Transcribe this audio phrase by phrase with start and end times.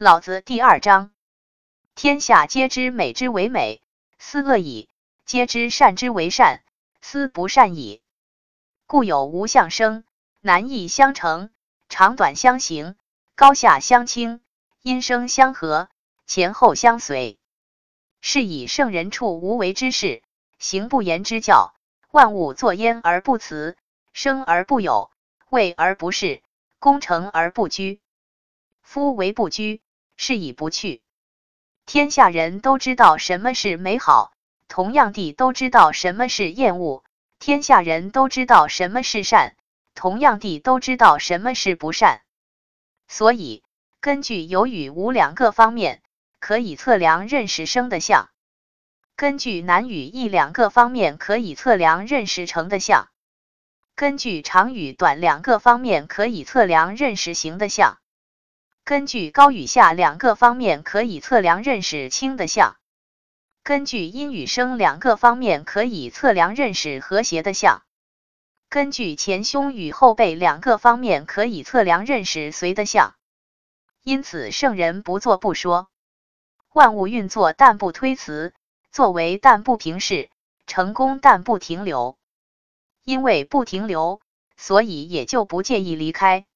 [0.00, 1.10] 老子第二章：
[1.96, 3.82] 天下皆知美之为美，
[4.16, 4.86] 斯恶已；
[5.24, 6.62] 皆知善之为善，
[7.00, 8.00] 斯不善已。
[8.86, 10.04] 故有无相生，
[10.40, 11.50] 难易相成，
[11.88, 12.94] 长短相形，
[13.34, 14.40] 高下相倾，
[14.82, 15.88] 音声相和，
[16.26, 17.36] 前后相随。
[18.20, 20.22] 是以圣人处无为之事，
[20.60, 21.74] 行不言之教。
[22.12, 23.76] 万物作焉而不辞，
[24.12, 25.10] 生而不有，
[25.50, 26.40] 为而不恃，
[26.78, 28.00] 功成而不居。
[28.80, 29.82] 夫为不居。
[30.18, 31.00] 是以不去。
[31.86, 34.32] 天下人都知道什么是美好，
[34.68, 37.02] 同样地都知道什么是厌恶；
[37.38, 39.54] 天下人都知道什么是善，
[39.94, 42.20] 同样地都知道什么是不善。
[43.06, 43.62] 所以，
[44.00, 46.02] 根据有与无两个方面，
[46.40, 48.28] 可以测量认识生的相；
[49.16, 53.06] 根据难与易两个方面，可以测量认识成的相；
[53.94, 57.98] 根据长与短两个方面，可以测量认识行的相。
[58.88, 62.76] 根据高与下两个方面，可以测量认识轻的相；
[63.62, 67.82] 根据阴与声两个方面，可以测量认识和谐的相；
[68.70, 73.14] 根据前胸与后背两个方面，可以测量认识随的相。
[74.04, 75.90] 因此，圣人不做不说，
[76.72, 78.54] 万物运作但不推辞，
[78.90, 80.30] 作为但不平视，
[80.66, 82.16] 成功但不停留。
[83.04, 84.22] 因为不停留，
[84.56, 86.46] 所以也就不介意离开。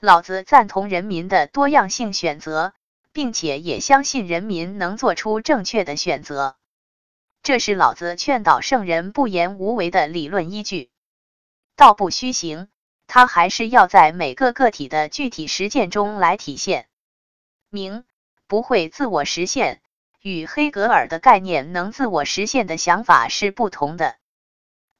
[0.00, 2.74] 老子赞同人民的多样性选择，
[3.12, 6.56] 并且也相信人民能做出正确的选择。
[7.42, 10.90] 这是老子劝导圣人不言无为的理论依据。
[11.76, 12.68] 道不虚行，
[13.06, 16.88] 它还是要在每个个体的具体实践中来体现。
[17.70, 18.04] 明
[18.46, 19.80] 不会自我实现，
[20.20, 24.16] 与黑格尔的概念能自我实现的想法是不同的。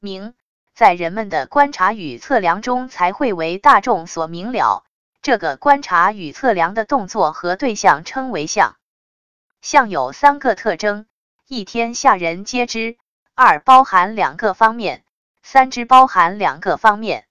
[0.01, 0.33] 明
[0.75, 4.85] 在人们的观察与测量中才会为大众所明了。
[5.27, 8.77] 这个观察与测量的动作和对象称为相。
[9.61, 11.07] 相有三个特征：
[11.49, 12.97] 一天下人皆知；
[13.35, 15.01] 二包含两个方面；
[15.43, 17.27] 三只包含两个方面。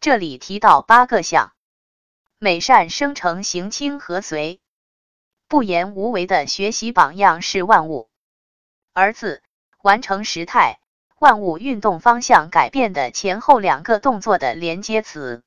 [0.00, 1.52] 这里提到八个相：
[2.40, 4.60] 美善生成行清和随。
[5.46, 8.10] 不言无为的学习榜样是万物，
[8.92, 9.40] 而字
[9.82, 10.80] 完成时态，
[11.20, 15.43] 万物运动方向改变的前后两个动作的连接词。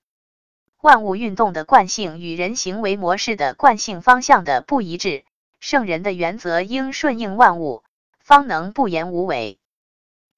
[0.88, 5.25] 万物运动的惯性与人行为模式的惯性方向的不一致，
[5.59, 7.84] 圣人的原则应顺应万物，
[8.22, 9.59] 方能不言无为。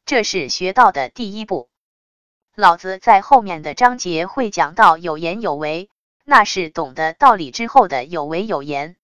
[0.07, 1.69] 这是学道的第一步。
[2.55, 5.91] 老子在后面的章节会讲到有言有为，
[6.25, 8.95] 那是懂得道理之后的有为有言。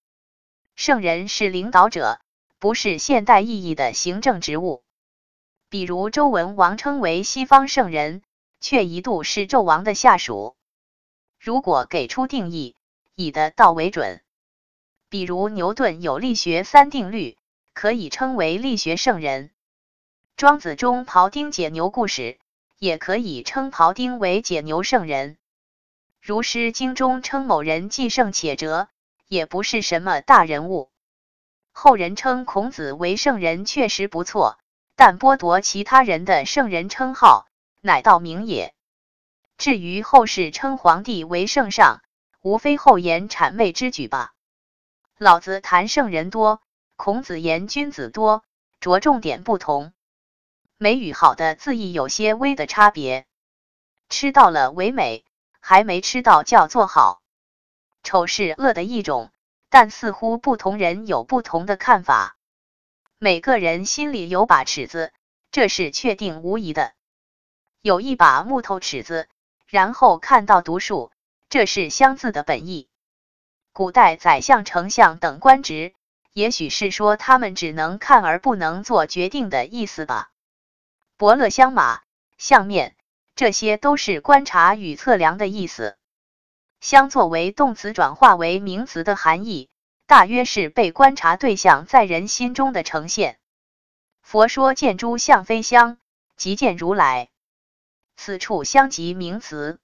[0.75, 2.19] 圣人是领导者，
[2.57, 4.81] 不是现代意义的行政职务。
[5.69, 8.23] 比如周文王称为西方圣人，
[8.59, 10.55] 却一度是纣王的下属。
[11.45, 12.75] 如果给出定义，
[13.13, 14.23] 以的道为准，
[15.09, 17.37] 比如牛顿有力学三定律，
[17.75, 19.51] 可以称为力学圣人。
[20.37, 22.39] 庄子中庖丁解牛故事，
[22.79, 25.37] 也可以称庖丁为解牛圣人。
[26.19, 28.87] 如诗经中称某人既圣且哲，
[29.27, 30.89] 也不是什么大人物。
[31.71, 34.57] 后人称孔子为圣人，确实不错，
[34.95, 37.45] 但剥夺其他人的圣人称号，
[37.81, 38.73] 乃道名也。
[39.57, 42.01] 至于后世称皇帝为圣上，
[42.41, 44.33] 无非后言谄媚之举吧。
[45.17, 46.61] 老子谈圣人多，
[46.97, 48.43] 孔子言君子多，
[48.79, 49.93] 着重点不同。
[50.77, 53.25] 美与好的字义有些微的差别。
[54.09, 55.23] 吃到了为美，
[55.61, 57.21] 还没吃到叫做好。
[58.03, 59.31] 丑是恶的一种，
[59.69, 62.37] 但似乎不同人有不同的看法。
[63.17, 65.13] 每个人心里有把尺子，
[65.49, 66.93] 这是确定无疑的。
[67.81, 69.29] 有一把木头尺子。
[69.67, 71.11] 然后看到读数，
[71.49, 72.87] 这是相字的本意。
[73.73, 75.93] 古代宰相、丞相等官职，
[76.33, 80.29] 也许是说他们只能看而不能做决定的意思吧。
[81.17, 82.01] 伯乐相马、
[82.37, 82.95] 相面，
[83.35, 85.97] 这些都是观察与测量的意思。
[86.79, 89.69] 相作为动词转化为名词的含义，
[90.05, 93.39] 大约是被观察对象在人心中的呈现。
[94.21, 95.97] 佛说见诸相非相，
[96.37, 97.29] 即见如来。
[98.15, 99.79] 此处相即名词，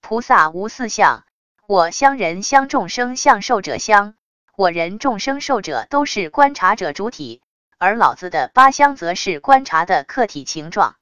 [0.00, 1.24] 菩萨无四相，
[1.66, 4.14] 我相、人相、众生相、寿者相。
[4.56, 7.42] 我人、众生、寿者都是观察者主体，
[7.78, 10.96] 而老子的八相则是观察的客体情状。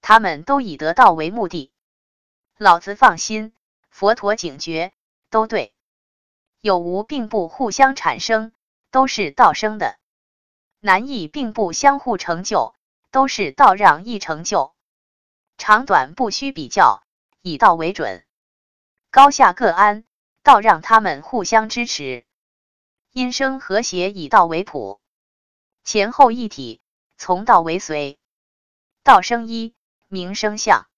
[0.00, 1.70] 他们都以得道为目的。
[2.58, 3.52] 老子放心，
[3.90, 4.92] 佛陀警觉，
[5.30, 5.72] 都对。
[6.60, 8.52] 有无并不互相产生，
[8.90, 9.94] 都是道生的；
[10.80, 12.74] 难易并不相互成就，
[13.12, 14.73] 都是道让易成就。
[15.56, 17.04] 长短不需比较，
[17.40, 18.24] 以道为准。
[19.10, 20.04] 高下各安，
[20.42, 22.26] 道让他们互相支持。
[23.12, 25.00] 音声和谐，以道为谱，
[25.84, 26.80] 前后一体，
[27.16, 28.18] 从道为随。
[29.02, 29.74] 道生一，
[30.08, 30.88] 名生相。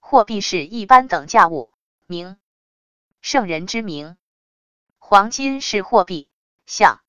[0.00, 1.72] 货币是一般等价物，
[2.06, 2.38] 名
[3.20, 4.16] 圣人之名。
[4.98, 6.30] 黄金是货币，
[6.64, 7.02] 象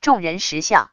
[0.00, 0.92] 众人实相。